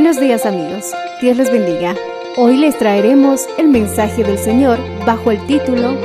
[0.00, 1.96] Buenos días amigos, Dios les bendiga.
[2.36, 5.98] Hoy les traeremos el mensaje del Señor bajo el título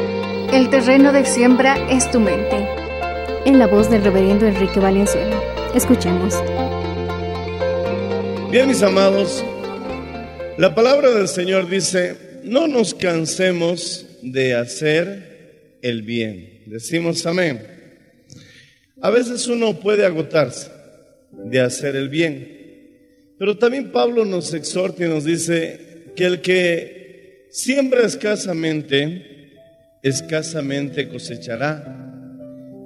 [0.51, 2.67] El terreno de siembra es tu mente.
[3.45, 5.39] en la voz del reverendo Enrique Valenzuela.
[5.75, 6.33] Escuchemos.
[8.49, 9.45] Bien, mis amados,
[10.57, 16.63] la palabra del Señor dice, no nos cansemos de hacer el bien.
[16.65, 17.61] Decimos amén.
[19.03, 20.71] A veces uno puede agotarse
[21.31, 22.62] de hacer el bien,
[23.43, 29.51] pero también Pablo nos exhorta y nos dice que el que siembra escasamente,
[30.01, 31.83] escasamente cosechará.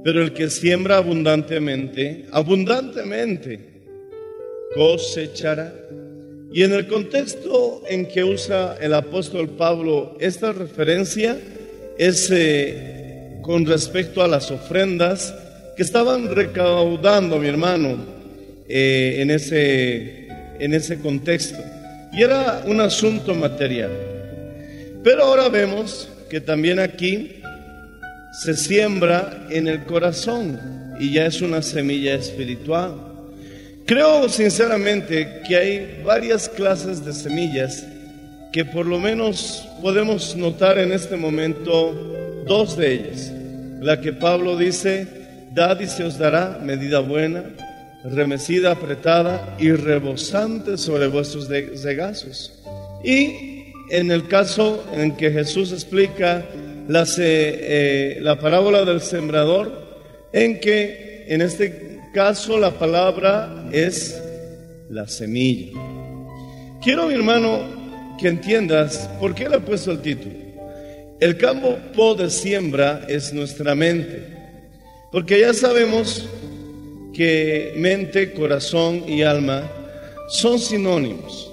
[0.03, 3.59] Pero el que siembra abundantemente, abundantemente
[4.73, 5.71] cosechará.
[6.51, 11.37] Y en el contexto en que usa el apóstol Pablo esta referencia
[11.99, 15.35] es eh, con respecto a las ofrendas
[15.75, 18.17] que estaban recaudando, mi hermano,
[18.69, 20.26] eh, en, ese,
[20.59, 21.59] en ese contexto.
[22.13, 23.91] Y era un asunto material.
[25.03, 27.41] Pero ahora vemos que también aquí
[28.43, 30.59] se siembra en el corazón
[30.99, 32.95] y ya es una semilla espiritual.
[33.85, 37.85] Creo sinceramente que hay varias clases de semillas
[38.51, 41.93] que por lo menos podemos notar en este momento
[42.45, 43.31] dos de ellas.
[43.79, 45.07] La que Pablo dice,
[45.53, 47.43] dad y se os dará medida buena,
[48.11, 52.53] remecida, apretada y rebosante sobre vuestros de- regazos.
[53.03, 56.45] Y en el caso en que Jesús explica
[56.87, 59.99] la, eh, la parábola del sembrador,
[60.33, 64.21] en que en este caso la palabra es
[64.89, 65.71] la semilla.
[66.81, 67.59] Quiero, mi hermano,
[68.19, 70.35] que entiendas por qué le he puesto el título.
[71.19, 74.23] El campo de siembra es nuestra mente,
[75.11, 76.27] porque ya sabemos
[77.17, 79.63] que mente, corazón y alma
[80.29, 81.51] son sinónimos.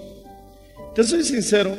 [0.95, 1.75] Te soy sincero,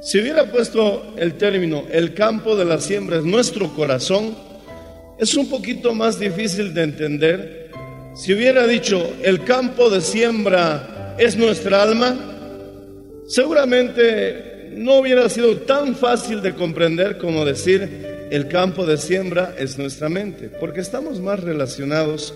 [0.00, 4.36] si hubiera puesto el término el campo de la siembra es nuestro corazón,
[5.18, 7.70] es un poquito más difícil de entender.
[8.14, 12.16] Si hubiera dicho el campo de siembra es nuestra alma,
[13.26, 19.78] seguramente no hubiera sido tan fácil de comprender como decir el campo de siembra es
[19.78, 22.32] nuestra mente, porque estamos más relacionados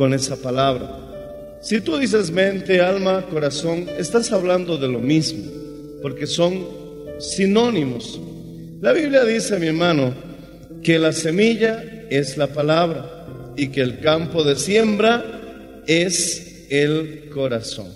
[0.00, 0.88] con esa palabra.
[1.60, 5.44] Si tú dices mente, alma, corazón, estás hablando de lo mismo,
[6.00, 6.66] porque son
[7.18, 8.18] sinónimos.
[8.80, 10.14] La Biblia dice, mi hermano,
[10.82, 17.88] que la semilla es la palabra y que el campo de siembra es el corazón.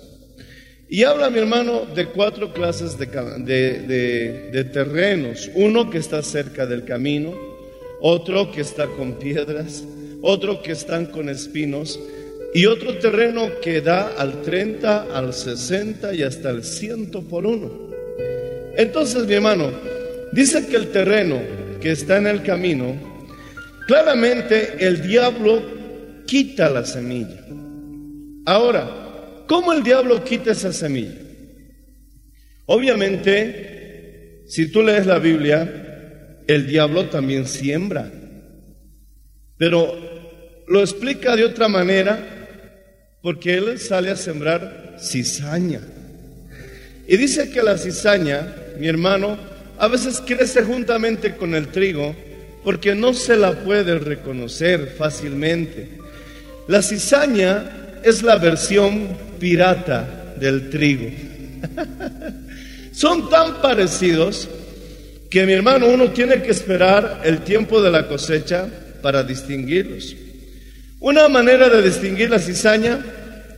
[0.91, 5.51] Y habla, mi hermano, de cuatro clases de, terrenos.
[5.55, 7.33] Uno que está cerca del camino,
[8.03, 9.85] otro que está con piedras,
[10.27, 12.01] otro que están con espinos
[12.55, 17.91] y otro terreno que da al 30, al 60 y hasta el 100 por uno.
[18.75, 19.71] Entonces, mi hermano,
[20.33, 21.43] dice que el terreno
[21.79, 22.97] que está en el camino,
[23.87, 25.63] claramente el diablo
[26.27, 27.45] quita la semilla.
[28.47, 31.21] Ahora, ¿cómo el diablo quita esa semilla?
[32.65, 38.11] Obviamente, si tú lees la Biblia, el diablo también siembra,
[39.59, 40.14] pero
[40.67, 42.19] lo explica de otra manera
[43.23, 45.81] porque él sale a sembrar cizaña.
[47.07, 49.39] Y dice que la cizaña, mi hermano,
[49.79, 52.15] a veces crece juntamente con el trigo
[52.63, 55.99] porque no se la puede reconocer fácilmente.
[56.67, 59.09] La cizaña es la versión
[59.39, 61.11] pirata del trigo.
[62.93, 64.49] Son tan parecidos
[65.31, 68.67] que mi hermano uno tiene que esperar el tiempo de la cosecha
[69.03, 70.15] para distinguirlos.
[71.05, 72.99] Una manera de distinguir la cizaña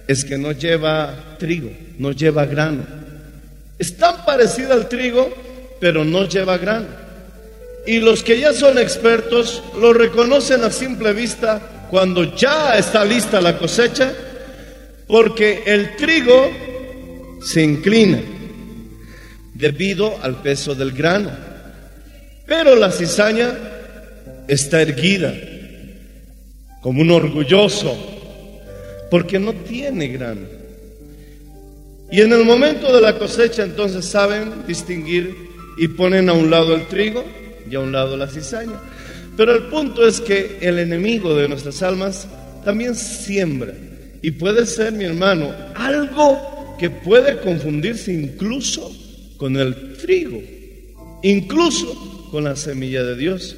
[0.09, 2.85] es que no lleva trigo, no lleva grano.
[3.79, 5.33] Es tan parecida al trigo,
[5.79, 6.89] pero no lleva grano.
[7.87, 13.41] Y los que ya son expertos lo reconocen a simple vista cuando ya está lista
[13.41, 14.13] la cosecha,
[15.07, 16.51] porque el trigo
[17.45, 18.23] se inclina
[19.55, 21.31] debido al peso del grano.
[22.45, 23.57] Pero la cizaña
[24.49, 25.33] está erguida
[26.87, 27.97] como un orgulloso,
[29.11, 30.43] porque no tiene grano.
[32.13, 35.35] Y en el momento de la cosecha entonces saben distinguir
[35.79, 37.25] y ponen a un lado el trigo
[37.69, 38.81] y a un lado la cizaña.
[39.37, 42.29] Pero el punto es que el enemigo de nuestras almas
[42.65, 43.75] también siembra.
[44.23, 48.95] Y puede ser, mi hermano, algo que puede confundirse incluso
[49.39, 50.41] con el trigo,
[51.25, 53.57] incluso con la semilla de Dios.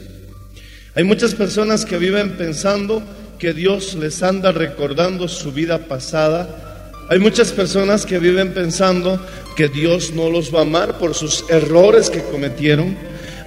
[0.99, 3.01] Hay muchas personas que viven pensando
[3.39, 6.91] que Dios les anda recordando su vida pasada.
[7.09, 9.25] Hay muchas personas que viven pensando
[9.57, 12.97] que Dios no los va a amar por sus errores que cometieron.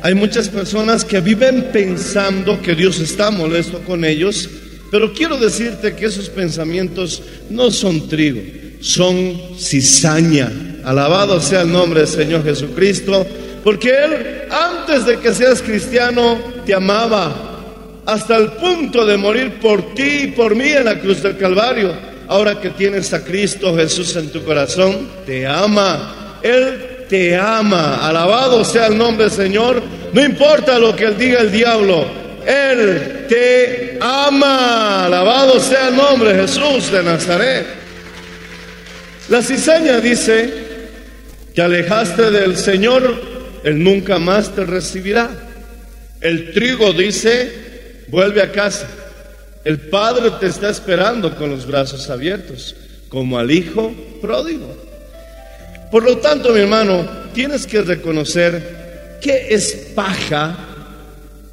[0.02, 4.50] Hay muchas personas que viven pensando que Dios está molesto con ellos,
[4.90, 8.40] pero quiero decirte que esos pensamientos no son trigo,
[8.80, 10.50] son cizaña.
[10.86, 13.28] Alabado sea el nombre del Señor Jesucristo,
[13.62, 17.52] porque Él antes de que seas cristiano te amaba,
[18.06, 21.94] hasta el punto de morir por ti y por mí en la cruz del Calvario.
[22.28, 26.40] Ahora que tienes a Cristo Jesús en tu corazón, te ama.
[26.42, 28.08] Él te ama.
[28.08, 29.84] Alabado sea el nombre del Señor.
[30.14, 32.06] No importa lo que diga el diablo.
[32.46, 35.06] Él te ama.
[35.06, 37.66] Alabado sea el nombre Jesús de Nazaret.
[39.30, 40.54] La cizaña dice
[41.54, 43.22] que alejaste del Señor,
[43.64, 45.51] Él nunca más te recibirá.
[46.22, 47.72] El trigo dice
[48.12, 48.88] Vuelve a casa.
[49.64, 52.76] El Padre te está esperando con los brazos abiertos,
[53.08, 54.76] como al Hijo pródigo.
[55.90, 60.58] Por lo tanto, mi hermano, tienes que reconocer qué es paja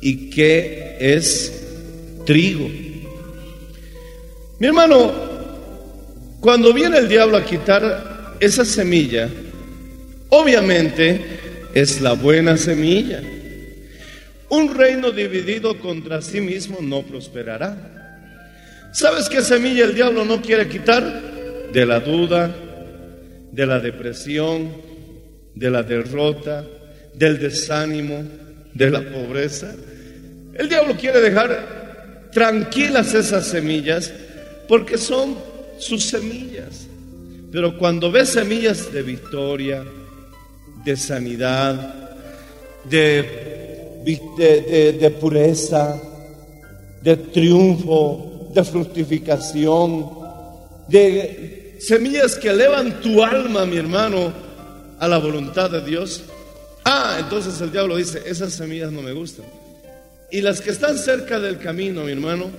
[0.00, 1.52] y qué es
[2.26, 2.68] trigo.
[4.58, 5.12] Mi hermano,
[6.40, 9.28] cuando viene el diablo a quitar esa semilla,
[10.30, 11.20] obviamente
[11.72, 13.22] es la buena semilla.
[14.50, 18.90] Un reino dividido contra sí mismo no prosperará.
[18.92, 21.70] ¿Sabes qué semilla el diablo no quiere quitar?
[21.72, 22.54] De la duda,
[23.52, 24.72] de la depresión,
[25.54, 26.64] de la derrota,
[27.14, 28.24] del desánimo,
[28.72, 29.74] de la pobreza.
[30.54, 34.12] El diablo quiere dejar tranquilas esas semillas
[34.66, 35.36] porque son
[35.78, 36.86] sus semillas.
[37.52, 39.84] Pero cuando ves semillas de victoria,
[40.84, 41.94] de sanidad,
[42.84, 43.47] de
[44.16, 46.00] de, pureza,
[47.02, 50.08] de triunfo, de fructificación,
[50.88, 54.32] de semillas que elevan tu alma, mi hermano,
[54.98, 56.22] a la voluntad de Dios.
[56.84, 59.44] Ah, entonces el diablo dice, esas semillas no me gustan.
[60.30, 62.50] Y las que están cerca del camino, mi hermano,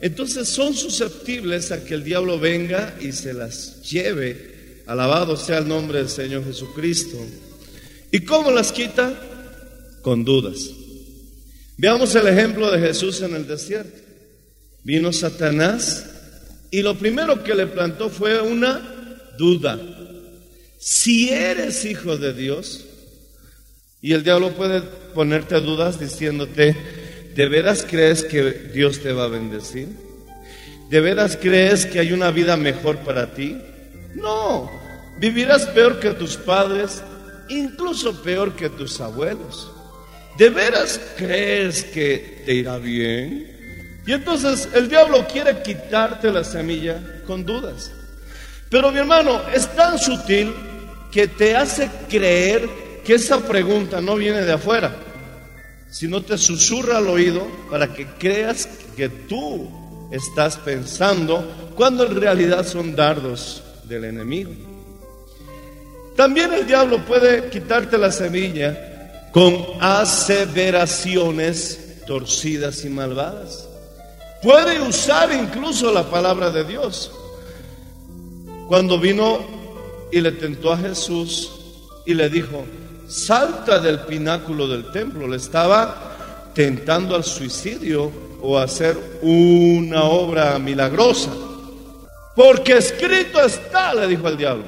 [0.00, 4.82] entonces son susceptibles a que el diablo venga y se las lleve.
[4.86, 7.16] Alabado sea el nombre del Señor Jesucristo.
[8.10, 9.18] ¿Y cómo las quita?
[10.02, 10.83] Con dudas.
[11.76, 14.00] Veamos el ejemplo de Jesús en el desierto.
[14.82, 16.06] Vino Satanás
[16.70, 18.80] y lo primero que le plantó fue una
[19.38, 19.78] duda.
[20.78, 22.84] Si eres hijo de Dios,
[24.02, 24.82] y el diablo puede
[25.14, 26.76] ponerte dudas diciéndote,
[27.34, 28.42] ¿de veras crees que
[28.74, 29.88] Dios te va a bendecir?
[30.90, 33.56] ¿De veras crees que hay una vida mejor para ti?
[34.14, 34.70] No,
[35.18, 37.02] vivirás peor que tus padres,
[37.48, 39.70] incluso peor que tus abuelos.
[40.36, 43.54] ¿De veras crees que te irá bien?
[44.06, 47.92] Y entonces el diablo quiere quitarte la semilla con dudas.
[48.68, 50.52] Pero mi hermano, es tan sutil
[51.12, 52.68] que te hace creer
[53.04, 54.94] que esa pregunta no viene de afuera,
[55.90, 59.70] sino te susurra al oído para que creas que tú
[60.10, 64.52] estás pensando cuando en realidad son dardos del enemigo.
[66.16, 68.93] También el diablo puede quitarte la semilla
[69.34, 73.68] con aseveraciones torcidas y malvadas.
[74.40, 77.10] Puede usar incluso la palabra de Dios.
[78.68, 79.40] Cuando vino
[80.12, 81.50] y le tentó a Jesús
[82.06, 82.64] y le dijo,
[83.08, 91.32] salta del pináculo del templo, le estaba tentando al suicidio o hacer una obra milagrosa.
[92.36, 94.66] Porque escrito está, le dijo el diablo,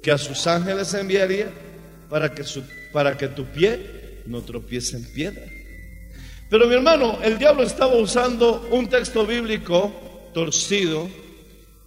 [0.00, 1.71] que a sus ángeles enviaría
[2.12, 5.44] para que, su- para que tu pie no tropiece en piedra.
[6.50, 9.90] Pero mi hermano, el diablo estaba usando un texto bíblico
[10.34, 11.08] torcido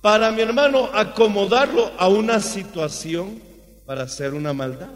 [0.01, 3.39] para mi hermano acomodarlo a una situación
[3.85, 4.89] para hacer una maldad.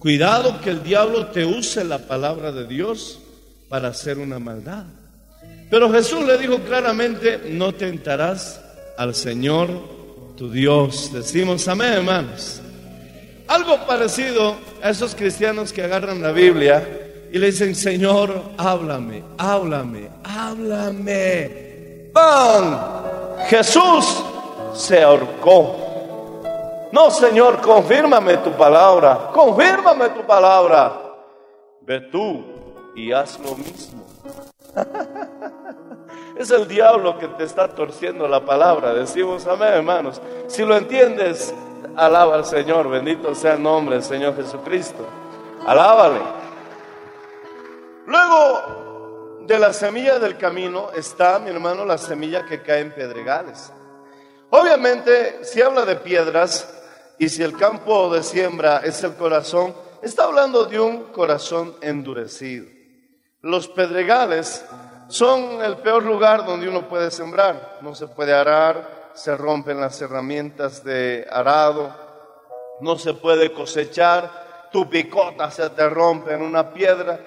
[0.00, 3.20] Cuidado que el diablo te use la palabra de Dios
[3.68, 4.86] para hacer una maldad.
[5.70, 8.60] Pero Jesús le dijo claramente, no tentarás
[8.98, 9.68] al Señor
[10.36, 11.12] tu Dios.
[11.12, 12.60] Decimos amén, hermanos.
[13.50, 16.86] Algo parecido a esos cristianos que agarran la Biblia
[17.32, 22.10] y le dicen, Señor, háblame, háblame, háblame.
[22.14, 22.78] ¡Pam!
[23.48, 24.22] Jesús
[24.72, 26.40] se ahorcó.
[26.92, 30.92] No, Señor, confírmame tu palabra, confírmame tu palabra.
[31.80, 32.44] Ve tú
[32.94, 34.06] y haz lo mismo.
[36.38, 38.94] Es el diablo que te está torciendo la palabra.
[38.94, 40.22] Decimos amén, hermanos.
[40.46, 41.52] Si lo entiendes,
[42.00, 42.88] alaba al Señor.
[42.88, 45.06] Bendito sea el nombre del Señor Jesucristo.
[45.66, 46.20] Alábale.
[48.06, 53.72] Luego de la semilla del camino está, mi hermano, la semilla que cae en pedregales.
[54.50, 56.72] Obviamente, si habla de piedras
[57.18, 62.66] y si el campo de siembra es el corazón, está hablando de un corazón endurecido.
[63.42, 64.64] Los pedregales
[65.08, 67.78] son el peor lugar donde uno puede sembrar.
[67.82, 71.94] No se puede arar, se rompen las herramientas de arado,
[72.80, 77.20] no se puede cosechar, tu picota se te rompe en una piedra.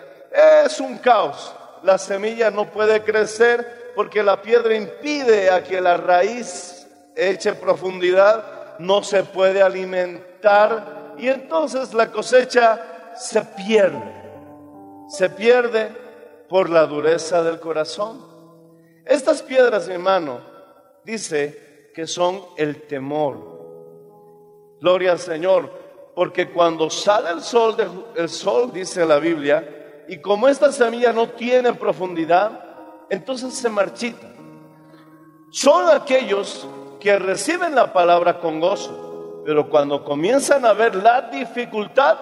[0.66, 1.54] Es un caos.
[1.84, 8.80] La semilla no puede crecer porque la piedra impide a que la raíz eche profundidad,
[8.80, 14.24] no se puede alimentar y entonces la cosecha se pierde.
[15.10, 15.92] Se pierde
[16.50, 18.26] por la dureza del corazón.
[19.06, 20.40] Estas piedras, mi hermano,
[21.04, 21.63] dice
[21.94, 23.54] que son el temor.
[24.82, 25.72] Gloria al Señor,
[26.16, 27.88] porque cuando sale el sol, de-
[28.22, 34.28] el sol, dice la Biblia, y como esta semilla no tiene profundidad, entonces se marchita.
[35.52, 36.68] Son aquellos
[37.00, 42.18] que reciben la palabra con gozo, pero cuando comienzan a ver la dificultad,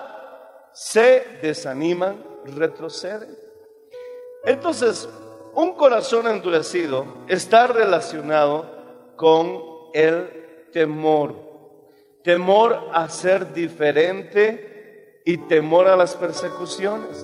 [0.73, 3.37] se desaniman, retroceden.
[4.45, 5.07] Entonces,
[5.53, 8.65] un corazón endurecido está relacionado
[9.21, 9.61] con
[9.93, 11.35] el temor.
[12.23, 17.23] Temor a ser diferente y temor a las persecuciones.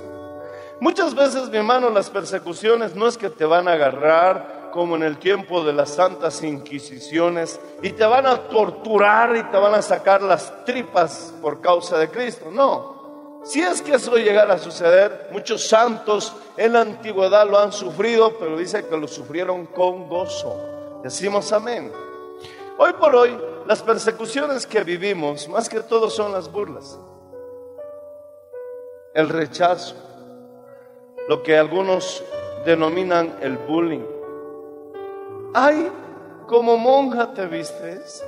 [0.80, 5.01] Muchas veces, mi hermano, las persecuciones no es que te van a agarrar como en
[5.01, 9.82] el tiempo de las santas inquisiciones y te van a torturar y te van a
[9.82, 12.51] sacar las tripas por causa de Cristo.
[12.51, 13.42] No.
[13.44, 18.38] Si es que eso llegara a suceder, muchos santos en la antigüedad lo han sufrido,
[18.38, 20.77] pero dice que lo sufrieron con gozo.
[21.04, 21.92] Decimos amén.
[22.77, 27.00] Hoy por hoy, las persecuciones que vivimos, más que todo son las burlas,
[29.13, 29.96] el rechazo,
[31.27, 32.24] lo que algunos
[32.66, 34.06] denominan el bullying.
[35.54, 35.92] Ay,
[36.48, 38.24] como monja te vistes,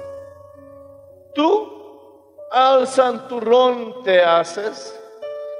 [1.34, 1.80] tú
[2.52, 5.00] al santurrón te haces.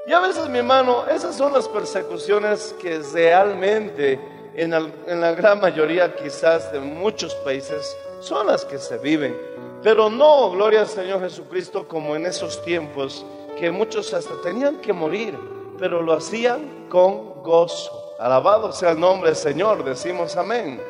[0.06, 4.18] Y a veces, mi hermano, esas son las persecuciones que realmente,
[4.60, 9.34] en, la gran mayoría quizás de muchos países, son las que se viven.
[9.82, 13.24] Pero no, gloria al Señor Jesucristo, como en esos tiempos
[13.58, 15.38] que muchos hasta tenían que morir,
[15.78, 18.14] pero lo hacían con gozo.
[18.18, 20.80] Alabado sea el nombre del Señor, decimos amén.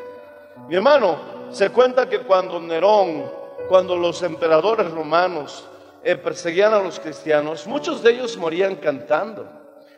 [0.68, 1.16] Mi hermano,
[1.50, 3.30] se cuenta que cuando Nerón,
[3.68, 5.64] cuando los emperadores romanos
[6.02, 9.46] eh, perseguían a los cristianos, muchos de ellos morían cantando.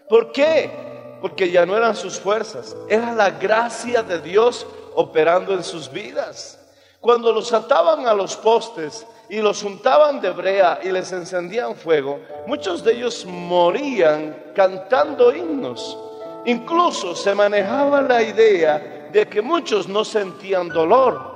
[0.09, 0.92] ¿Por qué?
[1.23, 6.59] Porque ya no eran sus fuerzas, era la gracia de Dios operando en sus vidas.
[7.01, 12.21] Cuando los ataban a los postes y los untaban de brea y les encendían fuego,
[12.47, 15.97] muchos de ellos morían cantando himnos.
[16.45, 21.31] Incluso se manejaba la idea de que muchos no sentían dolor.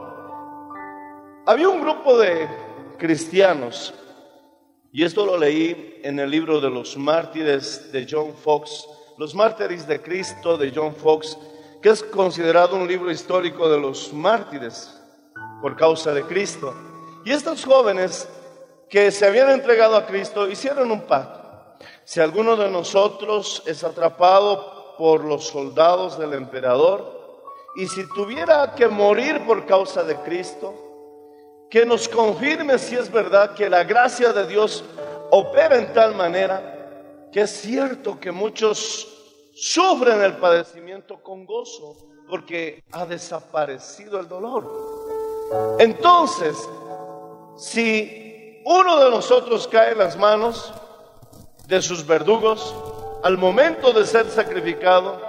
[1.46, 2.48] Había un grupo de
[2.98, 3.94] cristianos,
[4.92, 8.88] y esto lo leí en el libro de los mártires de John Fox,
[9.18, 11.38] Los mártires de Cristo de John Fox,
[11.80, 15.00] que es considerado un libro histórico de los mártires
[15.62, 16.74] por causa de Cristo.
[17.24, 18.28] Y estos jóvenes
[18.90, 21.40] que se habían entregado a Cristo hicieron un pacto.
[22.04, 27.16] Si alguno de nosotros es atrapado por los soldados del emperador
[27.74, 30.74] y si tuviera que morir por causa de Cristo,
[31.70, 34.84] que nos confirme si es verdad que la gracia de Dios
[35.30, 36.75] opera en tal manera
[37.36, 39.06] que es cierto que muchos
[39.54, 41.94] sufren el padecimiento con gozo
[42.30, 45.76] porque ha desaparecido el dolor.
[45.78, 46.56] Entonces,
[47.58, 50.72] si uno de nosotros cae en las manos
[51.66, 52.74] de sus verdugos,
[53.22, 55.20] al momento de ser sacrificado,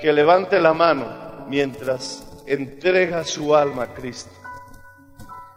[0.00, 4.32] que levante la mano mientras entrega su alma a Cristo.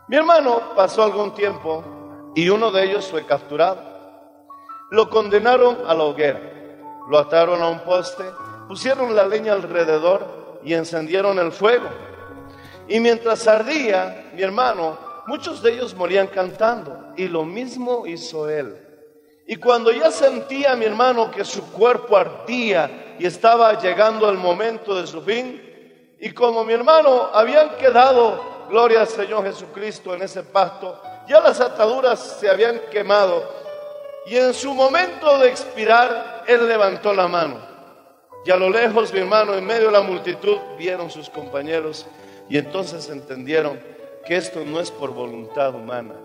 [0.10, 1.82] Mi hermano pasó algún tiempo
[2.36, 3.97] y uno de ellos fue capturado.
[4.90, 6.40] Lo condenaron a la hoguera,
[7.10, 8.24] lo ataron a un poste,
[8.68, 11.88] pusieron la leña alrededor y encendieron el fuego.
[12.88, 18.78] Y mientras ardía, mi hermano, muchos de ellos morían cantando y lo mismo hizo él.
[19.46, 24.96] Y cuando ya sentía mi hermano que su cuerpo ardía y estaba llegando el momento
[24.96, 25.62] de su fin,
[26.20, 31.60] y como mi hermano habían quedado gloria al Señor Jesucristo en ese pacto, ya las
[31.60, 33.57] ataduras se habían quemado
[34.28, 37.60] y en su momento de expirar, él levantó la mano.
[38.46, 42.06] Y a lo lejos, mi hermano, en medio de la multitud, vieron sus compañeros
[42.50, 43.80] y entonces entendieron
[44.26, 46.16] que esto no es por voluntad humana,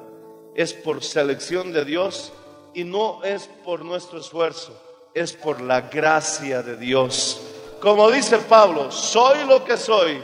[0.56, 2.32] es por selección de Dios
[2.74, 4.72] y no es por nuestro esfuerzo,
[5.14, 7.40] es por la gracia de Dios.
[7.80, 10.22] Como dice Pablo, soy lo que soy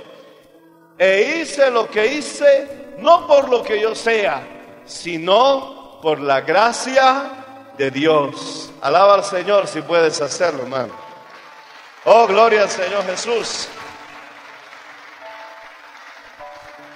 [0.99, 7.38] e hice lo que hice, no por lo que yo sea, sino por la gracia
[7.79, 8.71] de Dios.
[8.83, 10.95] Alaba al Señor si puedes hacerlo, hermano.
[12.05, 13.69] Oh, gloria al Señor Jesús.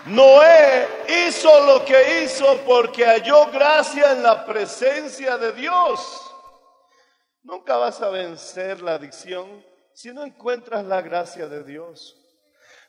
[0.06, 6.00] Noé hizo lo que hizo porque halló gracia en la presencia de Dios.
[7.44, 12.16] Nunca vas a vencer la adicción si no encuentras la gracia de Dios.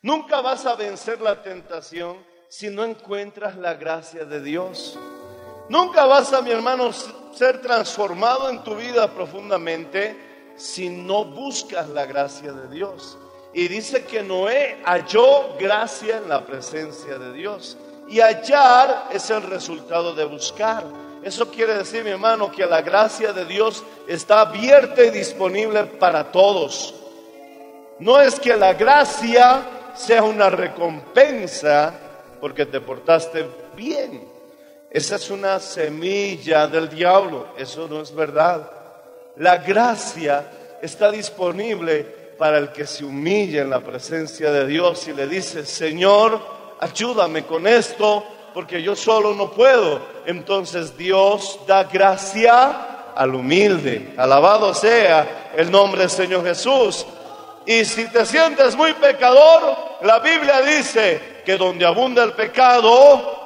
[0.01, 4.97] Nunca vas a vencer la tentación si no encuentras la gracia de Dios.
[5.69, 6.91] Nunca vas a, mi hermano,
[7.35, 10.15] ser transformado en tu vida profundamente
[10.55, 13.17] si no buscas la gracia de Dios.
[13.53, 17.77] Y dice que Noé halló gracia en la presencia de Dios.
[18.07, 20.83] Y hallar es el resultado de buscar.
[21.23, 26.31] Eso quiere decir, mi hermano, que la gracia de Dios está abierta y disponible para
[26.31, 26.95] todos.
[27.99, 29.63] No es que la gracia
[29.95, 31.93] sea una recompensa
[32.41, 34.32] porque te portaste bien.
[34.93, 38.69] Esa es una semilla del diablo, eso no es verdad.
[39.37, 40.45] La gracia
[40.83, 42.03] está disponible
[42.37, 46.39] para el que se humilla en la presencia de Dios y le dice, Señor,
[46.79, 49.99] ayúdame con esto, porque yo solo no puedo.
[50.27, 54.13] Entonces Dios da gracia al humilde.
[54.15, 57.03] Alabado sea el nombre del Señor Jesús.
[57.65, 63.42] Y si te sientes muy pecador, la Biblia dice que donde abunda el pecado,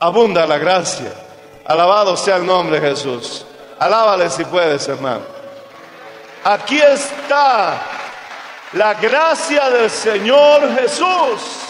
[0.00, 1.12] abunda la gracia.
[1.66, 3.44] Alabado sea el nombre de Jesús.
[3.78, 5.22] Alábale si puedes, hermano.
[6.42, 7.80] Aquí está
[8.72, 11.66] la gracia del Señor Jesús.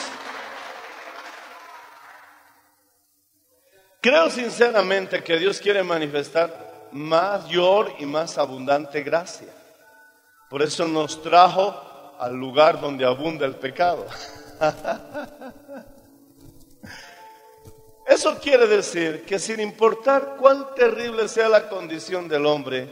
[4.01, 9.53] Creo sinceramente que Dios quiere manifestar mayor y más abundante gracia.
[10.49, 14.07] Por eso nos trajo al lugar donde abunda el pecado.
[18.20, 22.87] Eso quiere decir que sin importar cuán terrible sea la condición del hombre,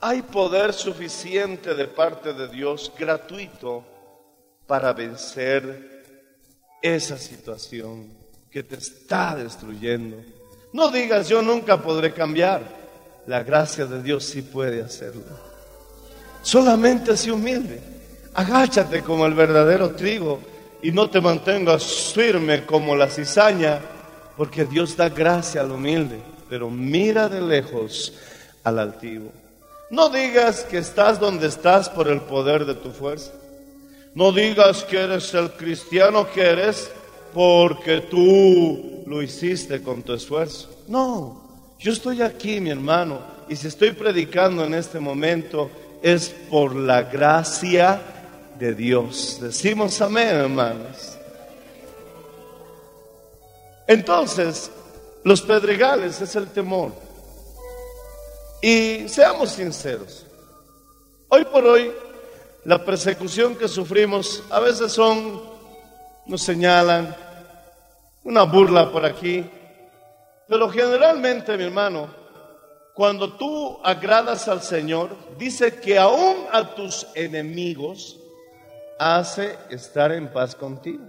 [0.00, 3.84] hay poder suficiente de parte de Dios gratuito
[4.66, 6.02] para vencer
[6.82, 8.12] esa situación
[8.50, 10.16] que te está destruyendo.
[10.72, 12.62] No digas yo nunca podré cambiar.
[13.28, 15.22] La gracia de Dios sí puede hacerlo.
[16.42, 17.80] Solamente así humilde.
[18.34, 20.40] Agáchate como el verdadero trigo
[20.82, 23.80] y no te mantengas firme como la cizaña,
[24.36, 28.12] porque Dios da gracia al humilde, pero mira de lejos
[28.62, 29.32] al altivo.
[29.90, 33.32] No digas que estás donde estás por el poder de tu fuerza.
[34.14, 36.90] No digas que eres el cristiano que eres
[37.32, 40.70] porque tú lo hiciste con tu esfuerzo.
[40.88, 41.44] No,
[41.78, 45.70] yo estoy aquí, mi hermano, y si estoy predicando en este momento,
[46.02, 48.00] es por la gracia
[48.58, 49.38] de Dios.
[49.40, 51.13] Decimos amén, hermanos.
[53.86, 54.70] Entonces,
[55.24, 56.92] los pedregales es el temor.
[58.62, 60.24] Y seamos sinceros,
[61.28, 61.92] hoy por hoy
[62.64, 65.42] la persecución que sufrimos a veces son,
[66.24, 67.14] nos señalan,
[68.24, 69.44] una burla por aquí,
[70.48, 72.08] pero generalmente, mi hermano,
[72.94, 78.18] cuando tú agradas al Señor, dice que aún a tus enemigos
[78.98, 81.04] hace estar en paz contigo.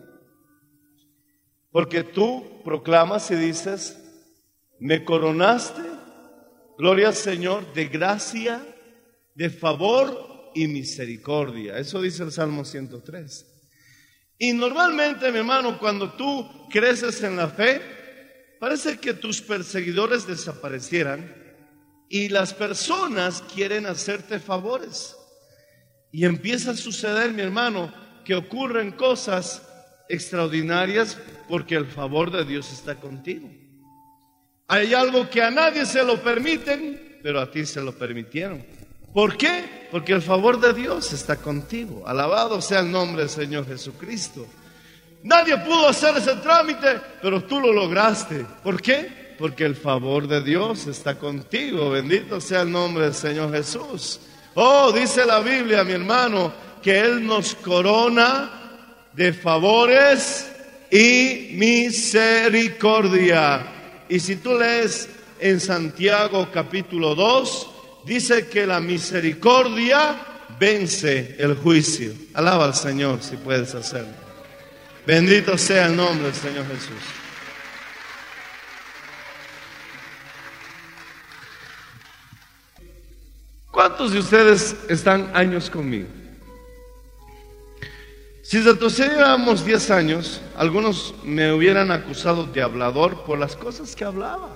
[1.75, 4.01] Porque tú proclamas y dices,
[4.79, 5.81] me coronaste
[6.77, 8.65] Gloria al Señor, de gracia,
[9.33, 11.77] de favor y misericordia.
[11.77, 13.45] Eso dice el Salmo 103.
[14.37, 17.81] Y normalmente, mi hermano, cuando tú creces en la fe,
[18.57, 21.35] parece que tus perseguidores desaparecieran
[22.07, 25.17] y las personas quieren hacerte favores.
[26.09, 29.61] Y empieza a suceder, mi hermano, que ocurren cosas
[30.09, 33.49] extraordinarias porque el favor de Dios está contigo.
[34.67, 38.65] Hay algo que a nadie se lo permiten, pero a ti se lo permitieron.
[39.13, 39.87] ¿Por qué?
[39.91, 42.03] Porque el favor de Dios está contigo.
[42.05, 44.45] Alabado sea el nombre del Señor Jesucristo.
[45.23, 48.45] Nadie pudo hacer ese trámite, pero tú lo lograste.
[48.63, 49.35] ¿Por qué?
[49.37, 51.91] Porque el favor de Dios está contigo.
[51.91, 54.19] Bendito sea el nombre del Señor Jesús.
[54.55, 58.64] Oh, dice la Biblia, mi hermano, que Él nos corona
[59.15, 60.47] de favores
[60.91, 63.65] y misericordia.
[64.09, 65.07] Y si tú lees
[65.39, 67.71] en Santiago capítulo 2,
[68.05, 70.15] dice que la misericordia
[70.59, 72.13] vence el juicio.
[72.33, 74.13] Alaba al Señor si puedes hacerlo.
[75.07, 77.01] Bendito sea el nombre del Señor Jesús.
[83.71, 86.24] ¿Cuántos de ustedes están años conmigo?
[88.45, 94.49] Si retrocediéramos 10 años, algunos me hubieran acusado de hablador por las cosas que hablaba.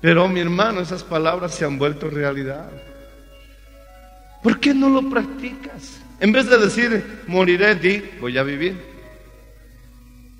[0.00, 2.70] Pero mi hermano, esas palabras se han vuelto realidad.
[4.40, 6.00] ¿Por qué no lo practicas?
[6.20, 8.80] En vez de decir, moriré, di, voy a vivir.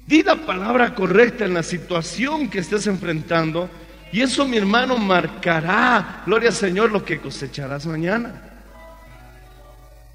[0.07, 3.69] Di la palabra correcta en la situación que estés enfrentando
[4.13, 8.48] y eso, mi hermano, marcará, gloria al Señor, lo que cosecharás mañana.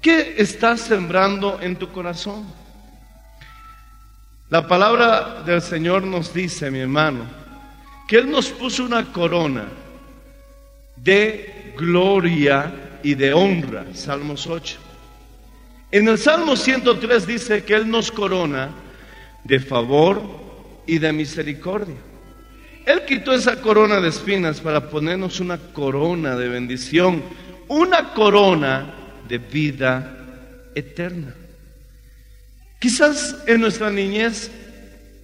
[0.04, 2.44] ¿Qué estás sembrando en tu corazón?
[4.50, 7.24] La palabra del Señor nos dice, mi hermano,
[8.06, 9.64] que Él nos puso una corona
[10.96, 13.86] de gloria y de honra.
[13.94, 14.76] Salmos 8.
[15.90, 18.72] En el Salmo 103 dice que Él nos corona
[19.42, 20.20] de favor
[20.86, 21.96] y de misericordia.
[22.84, 27.22] Él quitó esa corona de espinas para ponernos una corona de bendición,
[27.68, 30.16] una corona de vida
[30.74, 31.34] eterna.
[32.78, 34.50] Quizás en nuestra niñez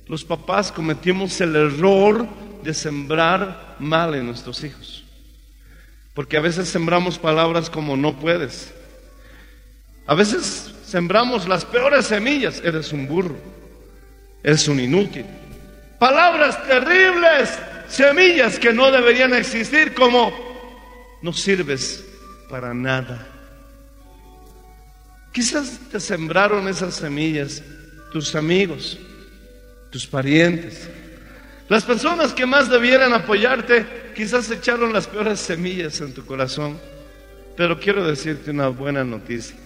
[0.06, 2.26] los papás cometimos el error
[2.62, 5.04] de sembrar mal en nuestros hijos.
[6.14, 8.74] Porque a veces sembramos palabras como no puedes.
[10.06, 12.60] A veces sembramos las peores semillas.
[12.64, 13.36] Eres un burro.
[14.42, 15.26] Eres un inútil.
[15.98, 17.58] Palabras terribles.
[17.88, 20.32] Semillas que no deberían existir como
[21.22, 22.04] no sirves
[22.48, 23.39] para nada.
[25.32, 27.62] Quizás te sembraron esas semillas
[28.12, 28.98] tus amigos,
[29.90, 30.88] tus parientes.
[31.68, 36.78] Las personas que más debieran apoyarte quizás echaron las peores semillas en tu corazón.
[37.56, 39.56] Pero quiero decirte una buena noticia.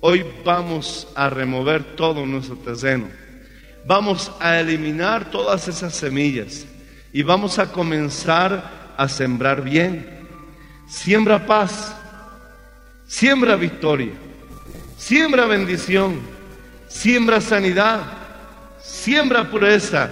[0.00, 3.08] Hoy vamos a remover todo nuestro terreno.
[3.86, 6.64] Vamos a eliminar todas esas semillas
[7.12, 10.26] y vamos a comenzar a sembrar bien.
[10.88, 11.94] Siembra paz,
[13.06, 14.12] siembra victoria.
[15.06, 16.18] Siembra bendición,
[16.88, 18.00] siembra sanidad,
[18.82, 20.08] siembra pureza,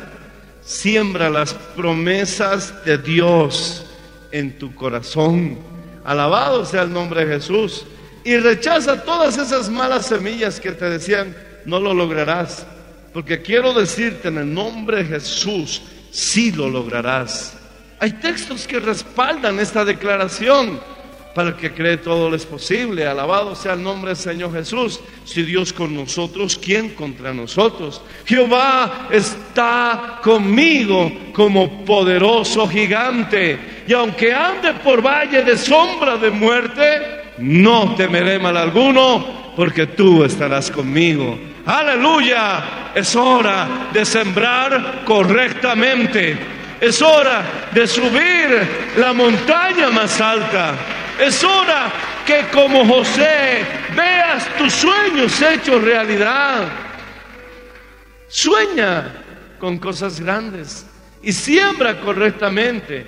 [0.63, 3.87] siembra las promesas de Dios
[4.33, 5.59] en tu corazón.
[6.05, 7.87] Alabado sea el nombre de Jesús.
[8.23, 12.67] Y rechaza todas esas malas semillas que te decían, no lo lograrás.
[13.15, 17.55] Porque quiero decirte en el nombre de Jesús, sí lo lograrás.
[17.99, 20.79] Hay textos que respaldan esta declaración.
[21.35, 23.07] Para el que cree todo es posible.
[23.07, 25.01] Alabado sea el nombre del Señor Jesús.
[25.25, 28.03] Si Dios con nosotros, ¿quién contra nosotros?
[28.27, 33.85] Jehová está conmigo como poderoso gigante.
[33.89, 40.25] Y aunque ande por valle de sombra de muerte, no temeré mal alguno, porque tú
[40.25, 41.39] estarás conmigo.
[41.65, 42.91] Aleluya.
[42.95, 46.37] Es hora de sembrar correctamente.
[46.79, 50.75] Es hora de subir la montaña más alta.
[51.23, 51.93] Es hora
[52.27, 56.67] que como José veas tus sueños hechos realidad.
[58.27, 59.23] Sueña
[59.61, 60.85] con cosas grandes
[61.23, 63.07] y siembra correctamente.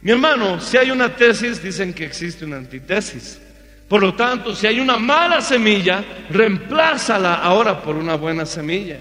[0.00, 3.38] Mi hermano, si hay una tesis, dicen que existe una antitesis.
[3.90, 9.00] Por lo tanto, si hay una mala semilla, reemplázala ahora por una buena semilla.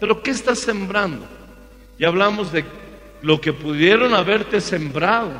[0.00, 1.28] Pero ¿qué estás sembrando?
[1.98, 2.64] Y hablamos de
[3.20, 5.32] lo que pudieron haberte sembrado.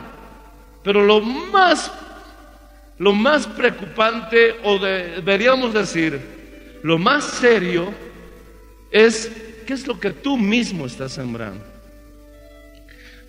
[0.82, 1.90] Pero lo más
[2.98, 6.20] lo más preocupante, o deberíamos decir,
[6.82, 7.92] lo más serio,
[8.90, 9.30] es
[9.66, 11.64] qué es lo que tú mismo estás sembrando.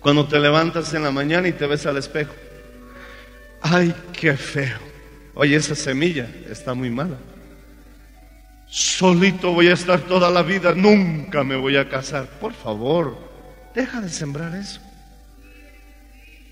[0.00, 2.34] Cuando te levantas en la mañana y te ves al espejo.
[3.60, 4.78] Ay, qué feo.
[5.34, 7.18] Oye, esa semilla está muy mala.
[8.66, 12.26] Solito voy a estar toda la vida, nunca me voy a casar.
[12.40, 13.18] Por favor,
[13.74, 14.80] deja de sembrar eso.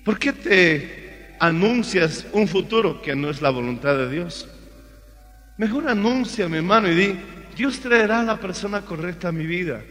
[0.05, 1.08] ¿Por qué te
[1.39, 4.47] anuncias un futuro que no es la voluntad de Dios?
[5.57, 7.19] Mejor anuncia, mi hermano, y di,
[7.55, 9.81] Dios traerá a la persona correcta a mi vida,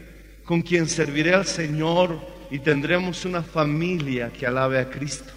[0.44, 2.18] con quien serviré al Señor
[2.50, 5.32] y tendremos una familia que alabe a Cristo.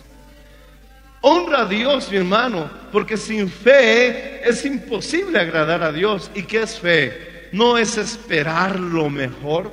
[1.22, 6.32] Honra a Dios, mi hermano, porque sin fe es imposible agradar a Dios.
[6.34, 7.50] ¿Y qué es fe?
[7.52, 9.72] ¿No es esperar lo mejor?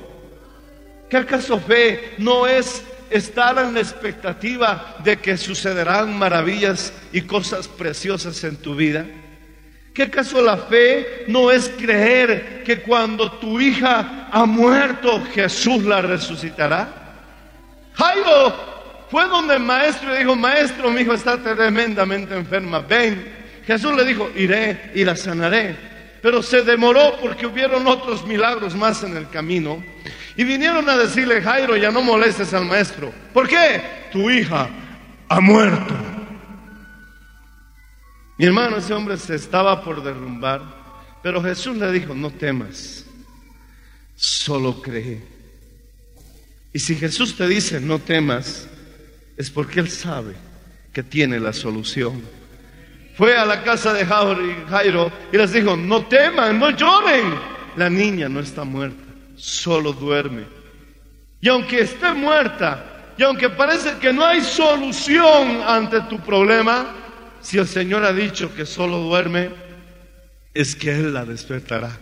[1.09, 7.67] ¿Qué acaso fe no es estar en la expectativa de que sucederán maravillas y cosas
[7.67, 9.05] preciosas en tu vida?
[9.93, 16.01] ¿Qué acaso la fe no es creer que cuando tu hija ha muerto Jesús la
[16.01, 16.87] resucitará?
[17.93, 18.69] Jairo
[19.09, 23.27] fue donde el maestro le dijo, maestro, mi hijo está tremendamente enferma, ven.
[23.65, 25.75] Jesús le dijo, iré y la sanaré.
[26.21, 29.83] Pero se demoró porque hubieron otros milagros más en el camino.
[30.39, 33.11] Y vinieron a decirle, Jairo, ya no molestes al maestro.
[33.33, 33.81] ¿Por qué?
[34.09, 34.69] Tu hija
[35.27, 35.93] ha muerto.
[38.37, 40.61] Mi hermano, ese hombre se estaba por derrumbar.
[41.21, 43.03] Pero Jesús le dijo, no temas,
[44.15, 45.21] solo cree.
[46.71, 48.69] Y si Jesús te dice, no temas,
[49.35, 50.35] es porque Él sabe
[50.93, 52.23] que tiene la solución.
[53.17, 57.33] Fue a la casa de Jairo y les dijo, no teman, no lloren.
[57.75, 59.03] La niña no está muerta,
[59.39, 60.43] solo duerme.
[61.41, 66.95] Y aunque esté muerta, y aunque parece que no hay solución ante tu problema,
[67.41, 69.49] si el Señor ha dicho que solo duerme,
[70.53, 71.97] es que Él la despertará.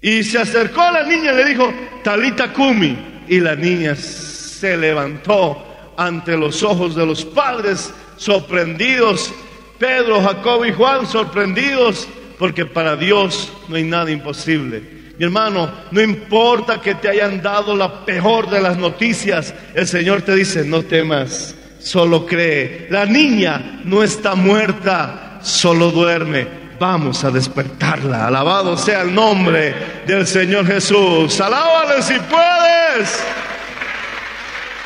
[0.00, 3.24] Y se acercó a la niña y le dijo, Talita Kumi.
[3.28, 9.34] Y la niña se levantó ante los ojos de los padres, sorprendidos,
[9.78, 14.97] Pedro, Jacob y Juan, sorprendidos, porque para Dios no hay nada imposible.
[15.18, 20.22] Mi hermano, no importa que te hayan dado la peor de las noticias, el Señor
[20.22, 22.86] te dice, no temas, solo cree.
[22.88, 26.46] La niña no está muerta, solo duerme.
[26.78, 28.28] Vamos a despertarla.
[28.28, 29.74] Alabado sea el nombre
[30.06, 31.40] del Señor Jesús.
[31.40, 33.20] Alábale si puedes.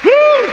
[0.02, 0.48] ¡Uh!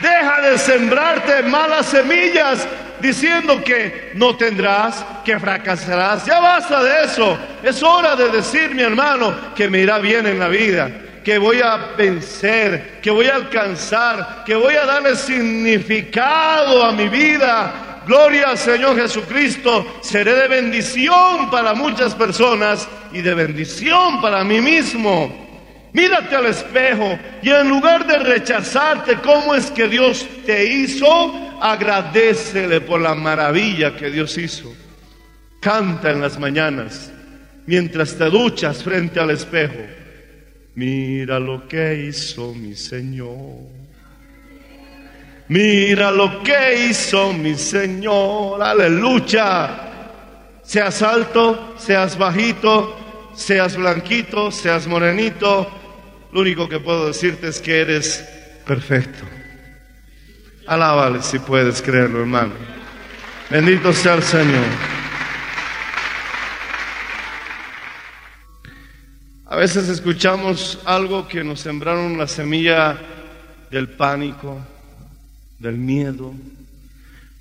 [0.00, 2.68] Deja de sembrarte malas semillas
[3.04, 6.24] diciendo que no tendrás, que fracasarás.
[6.24, 7.38] Ya basta de eso.
[7.62, 10.90] Es hora de decir, mi hermano, que me irá bien en la vida,
[11.22, 17.08] que voy a vencer, que voy a alcanzar, que voy a darle significado a mi
[17.08, 18.00] vida.
[18.06, 19.98] Gloria al Señor Jesucristo.
[20.00, 25.43] Seré de bendición para muchas personas y de bendición para mí mismo.
[25.94, 32.80] Mírate al espejo y en lugar de rechazarte cómo es que Dios te hizo, agradecele
[32.80, 34.74] por la maravilla que Dios hizo.
[35.60, 37.12] Canta en las mañanas
[37.66, 39.78] mientras te duchas frente al espejo.
[40.74, 43.60] Mira lo que hizo mi Señor.
[45.46, 48.60] Mira lo que hizo mi Señor.
[48.60, 49.92] Aleluya.
[50.64, 52.96] Seas alto, seas bajito,
[53.36, 55.83] seas blanquito, seas morenito,
[56.34, 58.24] lo único que puedo decirte es que eres
[58.66, 59.24] perfecto.
[60.66, 62.54] Alábale si puedes creerlo, hermano.
[63.48, 64.64] Bendito sea el Señor.
[69.46, 72.98] A veces escuchamos algo que nos sembraron la semilla
[73.70, 74.58] del pánico,
[75.60, 76.34] del miedo,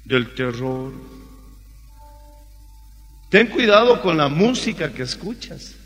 [0.05, 0.93] del terror.
[3.31, 5.77] Ten cuidado con la música que escuchas.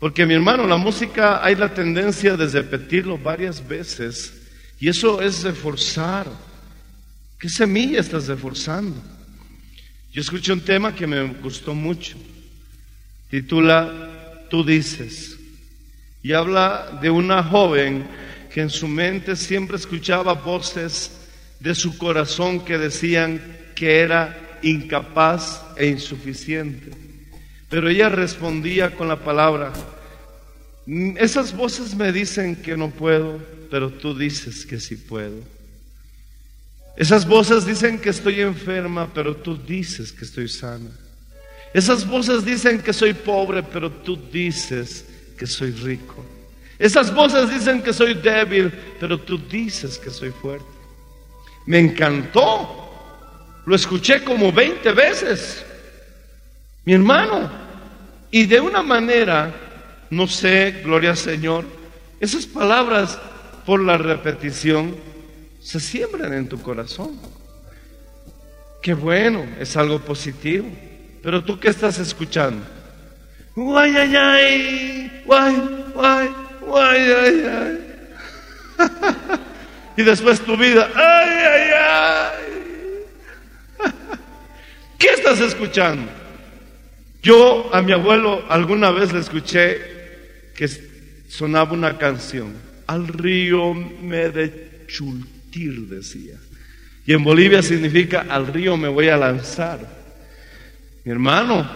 [0.00, 4.32] Porque mi hermano, la música hay la tendencia de repetirlo varias veces
[4.80, 6.26] y eso es reforzar.
[7.38, 8.96] ¿Qué semilla estás reforzando?
[10.10, 12.16] Yo escuché un tema que me gustó mucho.
[13.28, 15.38] Titula Tú dices.
[16.22, 18.06] Y habla de una joven
[18.52, 21.28] que en su mente siempre escuchaba voces
[21.60, 23.40] de su corazón que decían
[23.74, 27.09] que era incapaz e insuficiente.
[27.70, 29.72] Pero ella respondía con la palabra,
[30.84, 33.38] "Mm, esas voces me dicen que no puedo,
[33.70, 35.36] pero tú dices que sí puedo.
[36.96, 40.90] Esas voces dicen que estoy enferma, pero tú dices que estoy sana.
[41.72, 45.04] Esas voces dicen que soy pobre, pero tú dices
[45.38, 46.26] que soy rico.
[46.78, 50.66] Esas voces dicen que soy débil, pero tú dices que soy fuerte.
[51.66, 52.88] Me encantó.
[53.66, 55.64] Lo escuché como 20 veces.
[56.84, 57.59] Mi hermano.
[58.30, 59.52] Y de una manera,
[60.10, 61.64] no sé, gloria al Señor,
[62.20, 63.18] Esas palabras,
[63.64, 64.94] por la repetición,
[65.58, 67.18] se siembran en tu corazón.
[68.82, 70.68] Qué bueno, es algo positivo.
[71.22, 72.62] Pero tú qué estás escuchando?
[73.56, 75.56] Guay, ay, ay, guay,
[75.94, 76.28] guay,
[76.60, 77.78] guay, ay, ay.
[79.96, 82.50] y después tu vida, ay, ay, ay.
[84.98, 86.19] ¿Qué estás escuchando?
[87.22, 89.78] Yo a mi abuelo alguna vez le escuché
[90.54, 90.68] que
[91.28, 92.54] sonaba una canción.
[92.86, 96.38] Al río me de chultir, decía.
[97.06, 99.80] Y en Bolivia significa al río me voy a lanzar.
[101.04, 101.68] Mi hermano,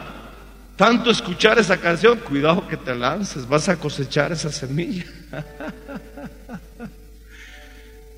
[0.76, 5.04] tanto escuchar esa canción, cuidado que te lances, vas a cosechar esa semilla.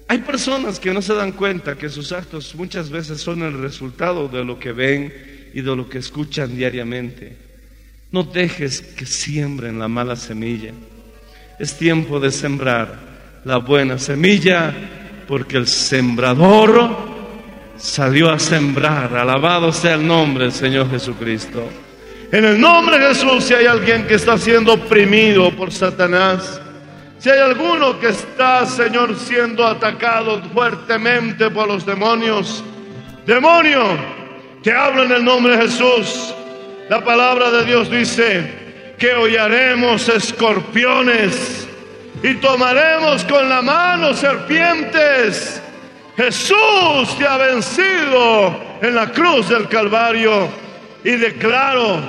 [0.08, 4.28] Hay personas que no se dan cuenta que sus actos muchas veces son el resultado
[4.28, 7.34] de lo que ven y de lo que escuchan diariamente.
[8.12, 10.70] No dejes que siembren la mala semilla.
[11.58, 12.94] Es tiempo de sembrar
[13.42, 14.74] la buena semilla
[15.26, 16.94] porque el sembrador
[17.78, 19.16] salió a sembrar.
[19.16, 21.66] Alabado sea el nombre del Señor Jesucristo.
[22.30, 26.60] En el nombre de Jesús, si hay alguien que está siendo oprimido por Satanás,
[27.18, 32.62] si hay alguno que está, Señor, siendo atacado fuertemente por los demonios,
[33.24, 34.15] demonio,
[34.72, 36.34] hablo en el nombre de Jesús.
[36.88, 41.68] La palabra de Dios dice que hollaremos escorpiones
[42.22, 45.62] y tomaremos con la mano serpientes.
[46.16, 50.48] Jesús te ha vencido en la cruz del Calvario
[51.04, 52.00] y declaro,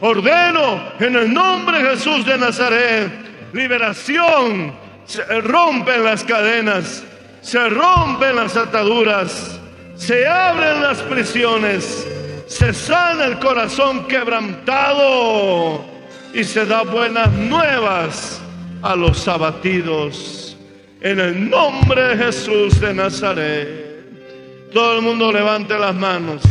[0.00, 3.24] ordeno en el nombre de Jesús de Nazaret
[3.54, 4.74] liberación,
[5.06, 7.04] se rompen las cadenas,
[7.40, 9.60] se rompen las ataduras,
[9.96, 12.06] se abren las prisiones,
[12.46, 15.84] se sana el corazón quebrantado
[16.32, 18.40] y se da buenas nuevas
[18.82, 20.56] a los abatidos.
[21.00, 26.42] En el nombre de Jesús de Nazaret, todo el mundo levante las manos.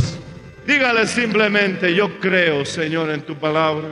[0.66, 3.90] Dígale simplemente, yo creo, Señor, en tu palabra.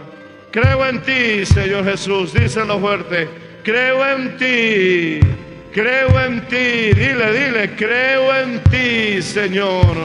[0.51, 2.33] Creo en ti, Señor Jesús.
[2.33, 3.27] Díselo fuerte.
[3.63, 5.19] Creo en ti.
[5.73, 6.93] Creo en ti.
[6.93, 9.95] Dile, dile, creo en ti, Señor.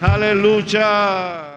[0.00, 1.49] Aleluya.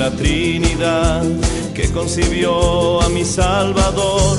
[0.00, 1.22] La Trinidad
[1.74, 4.38] que concibió a mi Salvador,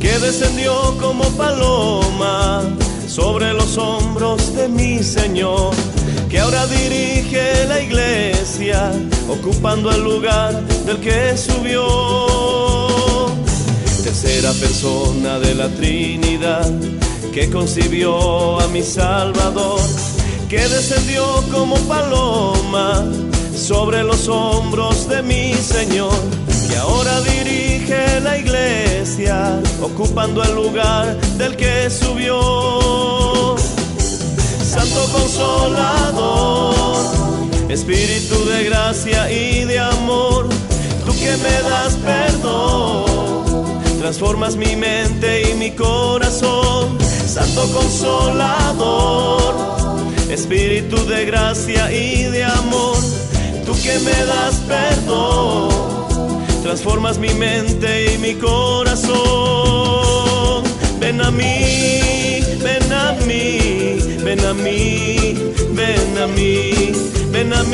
[0.00, 2.64] que descendió como paloma
[3.06, 5.72] sobre los hombros de mi Señor,
[6.28, 8.90] que ahora dirige la iglesia,
[9.28, 11.86] ocupando el lugar del que subió.
[14.02, 16.68] Tercera persona de la Trinidad
[17.32, 19.80] que concibió a mi Salvador,
[20.48, 23.04] que descendió como paloma
[23.56, 26.12] sobre los hombros de mi Señor,
[26.68, 33.56] que ahora dirige la iglesia, ocupando el lugar del que subió.
[34.62, 36.74] Santo Consolador,
[37.68, 40.48] Espíritu de gracia y de amor,
[41.04, 43.04] tú que me das perdón,
[43.98, 46.98] transformas mi mente y mi corazón.
[47.26, 49.54] Santo Consolador,
[50.30, 52.96] Espíritu de gracia y de amor,
[53.66, 55.68] tú que me das perdón,
[56.62, 59.16] transformas mi mente y mi corazón.
[61.00, 65.36] Ven a mí, ven a mí, ven a mí,
[65.72, 66.92] ven a mí,
[67.32, 67.65] ven a mí,